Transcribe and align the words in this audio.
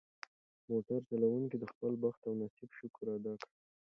موټر 0.69 0.99
چلونکي 1.09 1.57
د 1.59 1.65
خپل 1.73 1.91
بخت 2.03 2.21
او 2.27 2.33
نصیب 2.41 2.69
شکر 2.79 3.05
ادا 3.15 3.33
کړ. 3.41 3.49